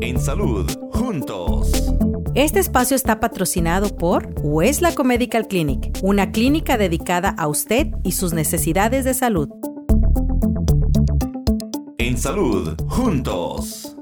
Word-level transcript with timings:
En 0.00 0.20
salud, 0.20 0.70
juntos. 0.92 1.72
Este 2.34 2.60
espacio 2.60 2.94
está 2.94 3.18
patrocinado 3.18 3.96
por 3.96 4.32
Weslaco 4.42 5.02
Medical 5.02 5.48
Clinic, 5.48 5.98
una 6.02 6.30
clínica 6.30 6.78
dedicada 6.78 7.30
a 7.30 7.48
usted 7.48 7.88
y 8.04 8.12
sus 8.12 8.32
necesidades 8.32 9.04
de 9.04 9.14
salud. 9.14 9.48
En 11.98 12.16
salud, 12.16 12.76
juntos. 12.86 13.97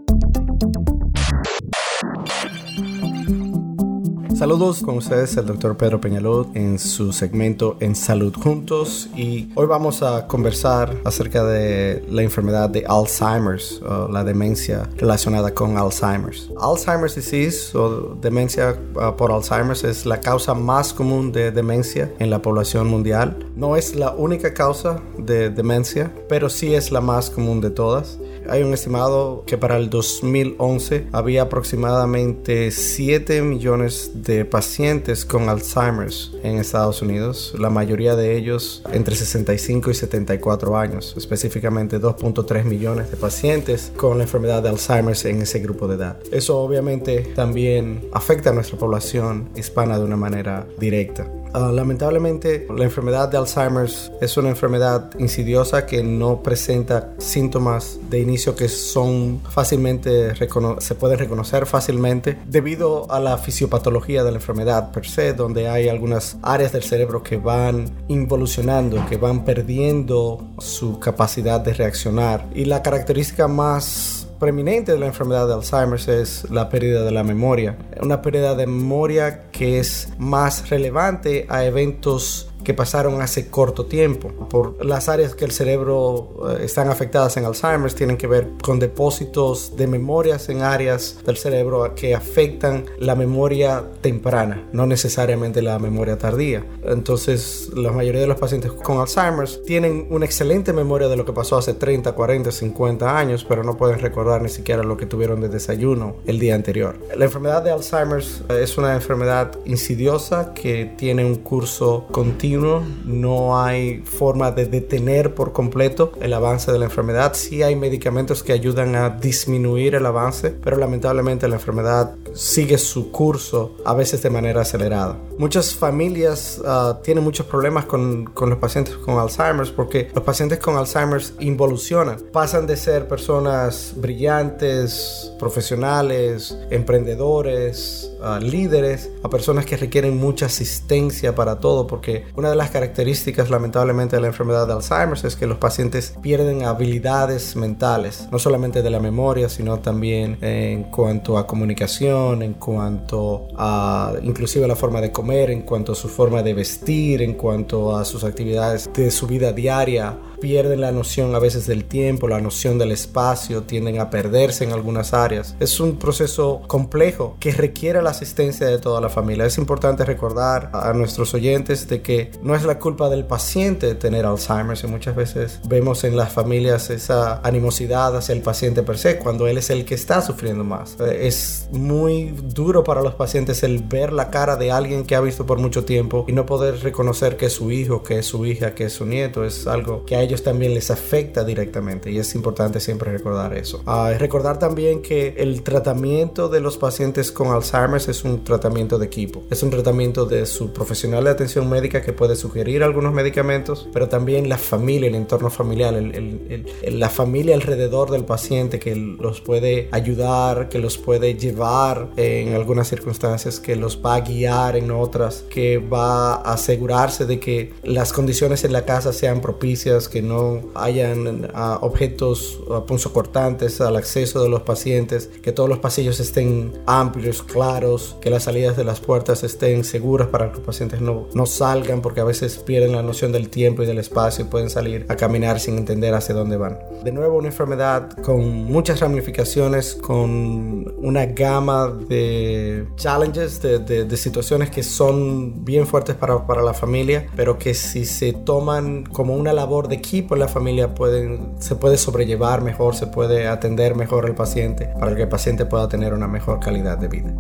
Saludos 4.37 4.83
con 4.83 4.99
ustedes 4.99 5.35
el 5.39 5.47
doctor 5.47 5.79
Pedro 5.79 5.99
Peñalud 5.99 6.49
en 6.53 6.79
su 6.79 7.11
segmento 7.15 7.79
En 7.81 7.97
Salud 7.97 8.35
Juntos 8.37 9.09
y 9.17 9.49
hoy 9.55 9.67
vamos 9.67 10.03
a 10.03 10.27
conversar 10.27 10.95
acerca 11.07 11.43
de 11.43 12.05
la 12.11 12.21
enfermedad 12.21 12.69
de 12.69 12.85
Alzheimer's 12.87 13.81
o 13.81 14.09
la 14.09 14.25
demencia 14.25 14.91
relacionada 14.99 15.55
con 15.55 15.79
Alzheimer's. 15.79 16.51
Alzheimer's 16.61 17.15
disease 17.15 17.75
o 17.75 18.15
demencia 18.21 18.79
uh, 18.97 19.17
por 19.17 19.33
Alzheimer's 19.33 19.85
es 19.85 20.05
la 20.05 20.21
causa 20.21 20.53
más 20.53 20.93
común 20.93 21.33
de 21.33 21.51
demencia 21.51 22.13
en 22.19 22.29
la 22.29 22.43
población 22.43 22.89
mundial. 22.89 23.39
No 23.57 23.75
es 23.75 23.97
la 23.97 24.11
única 24.11 24.53
causa 24.53 25.01
de 25.17 25.49
demencia, 25.49 26.13
pero 26.29 26.51
sí 26.51 26.75
es 26.75 26.93
la 26.93 27.01
más 27.01 27.31
común 27.31 27.63
de 27.63 27.71
todas. 27.71 28.19
Hay 28.51 28.63
un 28.63 28.75
estimado 28.75 29.45
que 29.47 29.57
para 29.57 29.79
el 29.79 29.89
2011 29.89 31.09
había 31.13 31.43
aproximadamente 31.43 32.71
7 32.71 33.41
millones 33.41 34.11
pacientes 34.45 35.25
con 35.25 35.49
Alzheimer's 35.49 36.33
en 36.43 36.59
Estados 36.59 37.01
Unidos, 37.01 37.55
la 37.59 37.71
mayoría 37.71 38.17
de 38.17 38.37
ellos 38.37 38.83
entre 38.93 39.15
65 39.15 39.91
y 39.91 39.95
74 39.95 40.77
años, 40.77 41.15
específicamente 41.17 42.01
2.3 42.01 42.65
millones 42.65 43.11
de 43.11 43.17
pacientes 43.17 43.93
con 43.97 44.19
la 44.19 44.25
enfermedad 44.25 44.63
de 44.63 44.71
Alzheimer's 44.71 45.25
en 45.25 45.43
ese 45.43 45.61
grupo 45.61 45.87
de 45.87 45.95
edad. 45.95 46.19
Eso 46.33 46.59
obviamente 46.59 47.21
también 47.37 48.09
afecta 48.13 48.51
a 48.51 48.53
nuestra 48.53 48.77
población 48.79 49.49
hispana 49.55 49.99
de 49.99 50.05
una 50.05 50.17
manera 50.17 50.67
directa. 50.79 51.31
Uh, 51.57 51.73
lamentablemente, 51.73 52.67
la 52.77 52.85
enfermedad 52.85 53.31
de 53.31 53.39
Alzheimer's 53.39 54.13
es 54.21 54.37
una 54.37 54.51
enfermedad 54.51 55.11
insidiosa 55.19 55.87
que 55.87 56.03
no 56.03 56.43
presenta 56.43 57.15
síntomas 57.17 57.99
de 58.11 58.21
inicio 58.21 58.55
que 58.55 58.69
son 58.69 59.41
fácilmente 59.49 60.35
se 60.37 60.95
pueden 60.97 61.19
reconocer 61.19 61.65
fácilmente 61.65 62.37
debido 62.47 63.11
a 63.11 63.21
la 63.21 63.39
fisiopatología 63.39 64.23
de 64.23 64.33
la 64.33 64.37
enfermedad 64.37 64.93
per 64.93 65.07
se, 65.07 65.33
donde 65.33 65.67
hay 65.67 65.89
algunas 65.89 66.37
áreas 66.43 66.73
del 66.73 66.83
cerebro 66.83 67.23
que 67.23 67.39
van 67.39 67.91
involucionando, 68.09 69.03
que 69.09 69.17
van 69.17 69.47
perdiendo 69.47 70.47
su 70.59 71.01
capacidad 71.01 71.61
de 71.61 71.73
reaccionar. 71.73 72.47
Y 72.55 72.67
la 72.67 72.83
característica 72.83 73.49
más 73.49 74.26
preeminente 74.39 74.93
de 74.93 74.99
la 74.99 75.07
enfermedad 75.07 75.47
de 75.47 75.55
Alzheimer 75.55 76.01
es 76.09 76.51
la 76.51 76.69
pérdida 76.69 77.05
de 77.05 77.11
la 77.11 77.25
memoria. 77.25 77.77
Una 78.01 78.23
pérdida 78.23 78.55
de 78.55 78.67
memoria 78.67 79.51
que 79.51 79.79
es 79.79 80.09
más 80.19 80.69
relevante 80.69 81.47
a 81.49 81.65
eventos 81.65 82.51
que 82.67 82.75
pasaron 82.75 83.23
hace 83.23 83.47
corto 83.47 83.87
tiempo. 83.87 84.33
Por 84.51 84.85
las 84.85 85.09
áreas 85.09 85.37
que 85.37 85.45
el 85.45 85.53
cerebro 85.53 86.51
eh, 86.51 86.65
están 86.65 86.89
afectadas 86.91 87.37
en 87.37 87.45
Alzheimer 87.45 87.93
tienen 87.93 88.17
que 88.17 88.27
ver 88.27 88.49
con 88.61 88.81
depósitos 88.81 89.77
de 89.77 89.87
memorias 89.87 90.49
en 90.49 90.63
áreas 90.63 91.19
del 91.25 91.37
cerebro 91.37 91.95
que 91.95 92.17
afectan 92.17 92.85
la 92.99 93.15
memoria 93.15 93.85
temprana, 94.01 94.67
no 94.73 94.85
necesariamente 94.85 95.63
la 95.63 95.79
memoria 95.79 96.19
tardía. 96.19 96.67
Entonces, 96.83 97.71
la 97.73 97.93
mayoría 97.93 98.23
de 98.23 98.27
los 98.27 98.37
pacientes 98.37 98.73
con 98.73 98.99
Alzheimer 98.99 99.49
tienen 99.65 100.09
una 100.11 100.25
excelente 100.25 100.73
memoria 100.73 101.07
de 101.07 101.17
lo 101.17 101.25
que 101.25 101.33
pasó 101.33 101.59
hace 101.59 101.73
30, 101.73 102.11
40, 102.17 102.51
50 102.51 103.17
años, 103.17 103.47
pero 103.49 103.63
no 103.63 103.77
pueden 103.77 104.01
recordar 104.01 104.43
ni 104.43 104.49
siquiera 104.49 104.83
lo 104.83 104.97
que 104.97 105.07
tuvieron 105.07 105.41
de 105.41 105.49
desayuno 105.49 106.17
el 106.27 106.41
día 106.41 106.57
anterior. 106.57 106.99
La 107.17 107.27
enfermedad 107.27 107.63
de 107.63 107.71
Alzheimer 107.71 108.25
eh, 108.49 108.59
es 108.61 108.77
una 108.77 108.93
enfermedad 108.93 109.57
insidiosa 109.67 110.53
que 110.53 110.93
tiene 110.97 111.25
un 111.25 111.37
curso 111.37 112.09
continuo 112.11 112.56
no 112.57 113.63
hay 113.63 114.03
forma 114.03 114.51
de 114.51 114.67
detener 114.67 115.35
por 115.35 115.53
completo 115.53 116.13
el 116.21 116.33
avance 116.33 116.73
de 116.73 116.79
la 116.79 116.87
enfermedad. 116.87 117.35
Sí 117.35 117.63
hay 117.63 117.77
medicamentos 117.77 118.43
que 118.43 118.53
ayudan 118.53 118.95
a 118.97 119.11
disminuir 119.11 119.95
el 119.95 120.07
avance, 120.07 120.51
pero 120.51 120.77
lamentablemente 120.77 121.49
la 121.49 121.57
enfermedad 121.57 122.15
sigue 122.35 122.79
su 122.79 123.11
curso 123.11 123.77
a 123.85 123.95
veces 123.95 124.23
de 124.23 124.31
manera 124.31 124.63
acelerada. 124.63 125.17
Muchas 125.39 125.75
familias 125.75 126.61
ah, 126.65 127.01
tienen 127.03 127.25
muchos 127.25 127.47
problemas 127.47 127.85
con, 127.85 128.31
los 128.35 128.59
pacientes 128.59 128.97
con 128.97 129.19
Alzheimer 129.19 129.73
porque 129.75 130.09
los 130.15 130.25
pacientes 130.25 130.59
con 130.59 130.77
Alzheimer 130.77 131.23
involucionan, 131.41 132.19
pasan 132.33 132.67
de 132.67 132.77
ser 132.77 133.09
personas 133.09 133.95
brillantes, 133.97 135.33
profesionales, 135.39 136.57
emprendedores, 136.71 138.11
ah, 138.23 138.39
líderes, 138.41 139.11
a 139.23 139.29
personas 139.29 139.67
que 139.67 139.77
requieren 139.77 140.17
mucha 140.17 140.47
asistencia 140.47 141.35
para 141.35 141.61
todo 141.61 141.87
porque 141.87 142.25
una 142.37 142.46
una 142.47 142.53
de 142.53 142.57
las 142.59 142.71
características 142.71 143.51
lamentablemente 143.51 144.15
de 144.15 144.23
la 144.23 144.29
enfermedad 144.29 144.69
de 144.69 144.75
Alzheimer 144.75 145.19
es 145.27 145.35
que 145.35 145.49
los 145.49 145.59
pacientes 145.59 146.15
pierden 146.23 146.63
habilidades 146.63 147.57
mentales, 147.57 148.29
no 148.31 148.39
solamente 148.39 148.83
de 148.83 148.91
la 148.91 149.01
memoria, 149.01 149.49
sino 149.49 149.81
también 149.81 150.39
en 150.43 150.85
cuanto 150.85 151.39
a 151.39 151.47
comunicación, 151.49 152.43
en 152.43 152.55
cuanto 152.55 153.49
a 153.59 154.13
inclusive 154.23 154.69
la 154.69 154.77
forma 154.77 155.01
de 155.01 155.11
comer, 155.11 155.51
en 155.51 155.63
cuanto 155.63 155.91
a 155.91 155.95
su 155.97 156.09
forma 156.09 156.45
de 156.45 156.55
vestir, 156.55 157.21
en 157.21 157.35
cuanto 157.35 157.97
a 157.97 158.05
sus 158.05 158.23
actividades 158.23 158.89
de 158.95 159.11
su 159.11 159.27
vida 159.27 159.53
diaria 159.53 160.17
pierden 160.41 160.81
la 160.81 160.93
noción 160.93 161.35
a 161.35 161.39
veces 161.39 161.67
del 161.67 161.85
tiempo, 161.85 162.29
la 162.29 162.41
noción 162.41 162.79
del 162.79 162.93
espacio, 162.93 163.63
tienden 163.63 164.01
a 164.01 164.11
perderse 164.11 164.65
en 164.65 164.73
algunas 164.73 165.15
áreas. 165.15 165.57
Es 165.61 165.81
un 165.81 165.97
proceso 165.99 166.63
complejo 166.67 167.37
que 167.41 167.53
requiere 167.53 168.03
la 168.03 168.11
asistencia 168.11 168.67
de 168.67 168.79
toda 168.79 169.01
la 169.01 169.09
familia. 169.09 169.47
Es 169.47 169.59
importante 169.59 170.05
recordar 170.05 170.71
a 170.73 170.93
nuestros 170.93 171.35
oyentes 171.35 171.89
de 171.89 172.03
que 172.03 172.31
no 172.43 172.55
es 172.55 172.65
la 172.65 172.79
culpa 172.79 173.09
del 173.09 173.25
paciente 173.25 173.95
tener 173.95 174.27
Alzheimer 174.27 174.77
y 174.83 174.87
muchas 174.87 175.17
veces 175.17 175.61
vemos 175.67 176.05
en 176.05 176.17
las 176.17 176.33
familias 176.33 176.91
esa 176.91 177.41
animosidad 177.43 178.17
hacia 178.17 178.35
el 178.35 178.43
paciente 178.43 178.83
per 178.83 178.99
se 178.99 179.19
cuando 179.19 179.47
él 179.47 179.59
es 179.59 179.71
el 179.71 179.85
que 179.85 179.95
está 179.95 180.21
sufriendo 180.23 180.65
más. 180.65 180.97
Es 181.01 181.69
muy 181.73 182.35
duro 182.43 182.85
para 182.85 183.03
los 183.03 183.15
pacientes 183.15 183.63
el 183.63 183.83
ver 183.83 184.13
la 184.13 184.31
cara 184.31 184.57
de 184.57 184.71
alguien 184.71 185.05
que 185.05 185.15
ha 185.15 185.21
visto 185.21 185.47
por 185.47 185.59
mucho 185.59 185.85
tiempo 185.85 186.25
y 186.29 186.33
no 186.33 186.47
poder 186.47 186.83
reconocer 186.83 187.37
que 187.37 187.47
es 187.47 187.53
su 187.53 187.71
hijo, 187.71 188.03
que 188.03 188.19
es 188.19 188.27
su 188.27 188.45
hija, 188.45 188.75
que 188.75 188.85
es 188.85 188.93
su 188.93 189.07
nieto. 189.07 189.45
Es 189.45 189.67
algo 189.67 190.05
que 190.05 190.17
hay 190.17 190.27
ellos 190.27 190.36
también 190.43 190.75
les 190.75 190.91
afecta 190.91 191.45
directamente 191.45 192.11
y 192.11 192.19
es 192.19 192.35
importante 192.35 192.81
siempre 192.81 193.13
recordar 193.13 193.57
eso. 193.57 193.83
Ah, 193.87 194.13
recordar 194.19 194.59
también 194.59 195.03
que 195.03 195.35
el 195.39 195.63
tratamiento 195.63 196.49
de 196.49 196.61
los 196.61 196.77
pacientes 196.77 197.33
con 197.33 197.49
Alzheimer 197.49 197.97
es 197.97 198.25
un 198.25 198.45
tratamiento 198.45 198.99
de 198.99 199.07
equipo, 199.07 199.45
es 199.51 199.63
un 199.63 199.71
tratamiento 199.71 200.27
de 200.27 200.47
su 200.47 200.73
profesional 200.73 201.25
de 201.25 201.31
atención 201.31 201.69
médica 201.69 202.03
que 202.03 202.13
puede 202.13 202.37
sugerir 202.37 202.83
algunos 202.83 203.13
medicamentos, 203.13 203.89
pero 203.93 204.09
también 204.09 204.49
la 204.49 204.59
familia, 204.59 205.09
el 205.09 205.15
entorno 205.15 205.51
familiar, 205.51 205.95
la 205.95 207.09
familia 207.09 207.55
alrededor 207.55 208.11
del 208.11 208.25
paciente 208.25 208.79
que 208.79 208.95
los 208.97 209.41
puede 209.41 209.89
ayudar, 209.93 210.69
que 210.69 210.79
los 210.79 210.99
puede 210.99 211.35
llevar 211.35 212.11
en 212.17 212.55
algunas 212.55 212.89
circunstancias, 212.89 213.61
que 213.61 213.77
los 213.77 214.01
va 214.05 214.17
a 214.17 214.21
guiar 214.21 214.77
en 214.77 214.91
otras, 214.91 215.45
que 215.49 215.79
va 215.79 216.35
a 216.35 216.55
asegurarse 216.55 217.27
de 217.27 217.41
que 217.41 217.73
las 217.83 218.13
condiciones 218.13 218.65
en 218.65 218.73
la 218.73 218.85
casa 218.85 219.13
sean 219.13 219.41
propicias, 219.41 220.09
no 220.23 220.61
hayan 220.75 221.47
uh, 221.47 221.79
objetos 221.81 222.61
uh, 222.69 222.85
punzocortantes 222.87 223.81
al 223.81 223.97
acceso 223.97 224.43
de 224.43 224.49
los 224.49 224.63
pacientes, 224.63 225.31
que 225.43 225.53
todos 225.53 225.69
los 225.69 225.79
pasillos 225.79 226.21
estén 226.21 226.73
amplios, 226.87 227.43
claros, 227.43 228.17
que 228.21 228.31
las 228.31 228.45
salidas 228.45 228.77
de 228.77 228.85
las 228.85 229.01
puertas 229.01 229.43
estén 229.45 229.85
seguras 229.85 230.29
para 230.29 230.51
que 230.51 230.59
los 230.59 230.67
pacientes 230.67 231.01
no, 231.01 231.27
no 231.35 231.47
salgan 231.47 232.03
porque 232.03 232.21
a 232.21 232.25
veces 232.25 232.59
pierden 232.59 232.93
la 232.93 233.03
noción 233.03 233.33
del 233.33 233.49
tiempo 233.49 233.83
y 233.83 233.87
del 233.87 233.99
espacio 233.99 234.45
y 234.45 234.49
pueden 234.49 234.71
salir 234.71 235.07
a 235.09 235.17
caminar 235.17 235.61
sin 235.61 235.77
entender 235.79 236.15
hacia 236.15 236.35
dónde 236.35 236.57
van. 236.57 236.79
De 237.05 237.13
nuevo, 237.13 237.39
una 237.39 237.49
enfermedad 237.49 238.11
con 238.23 238.65
muchas 238.65 239.01
ramificaciones, 239.01 239.95
con 239.95 240.95
una 240.99 241.27
gama 241.27 241.89
de 242.09 242.87
challenges, 242.97 243.61
de, 243.63 243.79
de, 243.79 244.05
de 244.05 244.17
situaciones 244.17 244.71
que 244.71 244.83
son 244.83 245.65
bien 245.65 245.87
fuertes 245.87 246.17
para, 246.17 246.47
para 246.47 246.63
la 246.63 246.75
familia, 246.75 247.27
pero 247.37 247.59
que 247.59 247.75
si 247.75 248.05
se 248.05 248.33
toman 248.33 249.05
como 249.05 249.35
una 249.35 249.53
labor 249.53 249.89
de 249.89 250.01
equipo 250.07 250.35
en 250.35 250.41
la 250.41 250.49
familia 250.49 250.95
pueden, 250.95 251.55
se 251.59 251.75
puede 251.75 251.97
sobrellevar 251.97 252.61
mejor, 252.63 252.95
se 252.95 253.09
puede 253.09 253.49
atender 253.49 253.97
mejor 253.97 254.27
al 254.27 254.37
paciente 254.37 254.93
para 255.01 255.17
que 255.17 255.23
el 255.23 255.29
paciente 255.29 255.67
pueda 255.67 255.89
tener 255.89 256.15
una 256.15 256.29
mejor 256.29 256.61
calidad 256.61 256.97
de 256.97 257.09
vida. 257.09 257.35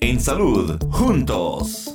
En 0.00 0.14
en 0.14 0.18
salud, 0.18 0.78
juntos. 0.90 1.93